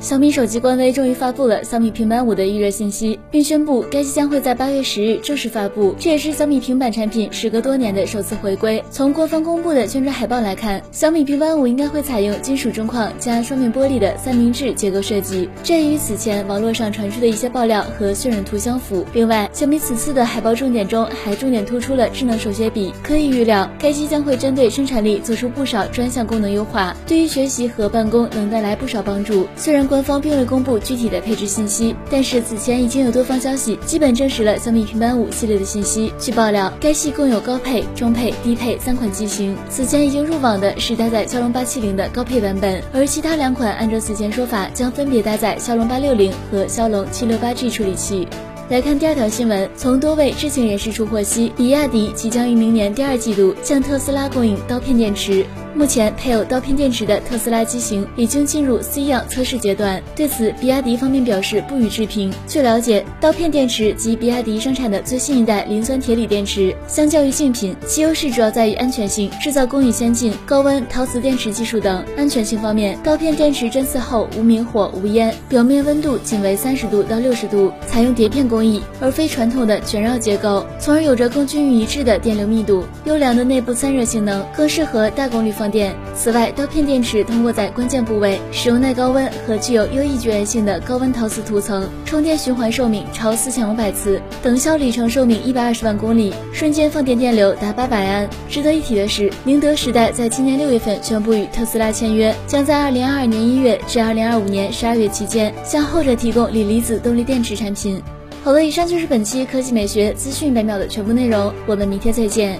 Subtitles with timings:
[0.00, 5.92] 小米手机官微终于发布了小米平板五的预热信息，并宣布该机将会在八月十日正式发布。
[5.98, 8.82] 这也是小米平板产品时隔多年的首次回归。
[8.92, 19.04] 从官方公布的宣传海报来看，小米平板五应该会采用金属中框加双面玻璃的三明治结构设计，这与此前网络上传出的一些爆料和渲染图相符。
[19.12, 29.48] 另外，小米此次的海报重点中还重点突出了智能手写笔，可以预料该机将会针对生产力做出不少专项功能优化，对于学习和办公能带来不少帮助。
[29.56, 36.12] 虽然官方并未公布具体的配置信息，但是此前已经有多方消息基本证实了小米平板五系列的信息。
[36.18, 39.56] 据爆料，该系共有高配、中配、低配三款机型。
[39.70, 48.28] 此前已经入网的是搭载骁龙八七零的高配版本，而其他两款按照此前说法，将分别搭载骁龙八六零和骁龙七六八 G 处理器。
[48.68, 55.46] 来看第二条新闻，从多位知情人士处获悉，比亚迪即将于明年第二季度向特斯拉供应刀片电池。
[55.78, 62.32] 目前配有刀片电池的特斯拉机型已经进入 C 样测试阶段，对此，比亚迪方面表示不予置评。
[62.48, 72.04] 据了解，刀片电池及比亚迪生产的最新一代磷酸铁锂电池，相较于竞品，其优势主要在于安全性、制造工艺先进、高温陶瓷电池技术等。
[72.16, 85.70] 安全性方面，刀片电池针刺后无明火、无烟，表面温度仅为三十度到六十度，采用碟片工艺，而非传统的卷绕结构，从而有着更均匀一致的电流密度、优良的内部散热性能，更适合大功率方放。
[85.70, 85.94] 电。
[86.16, 98.28] 此外，刀片电池通过在关键部位使用耐高温和具有优异绝缘性的高温陶瓷涂层，充电循环寿命超四千五百次，等效里程寿命一百二十万公里，瞬间放电电流达八百安。
[98.48, 108.02] 值得一提的是，宁德时代在今年六月份宣布与特斯拉签约，将在二零二二年一月至二零二五年十二月期间向后者提供锂离子动力电池产品。
[108.42, 112.58] 好了，以上就是本期科技美学资讯百秒的全部内容，我们明天再见。